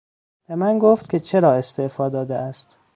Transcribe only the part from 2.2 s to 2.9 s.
است.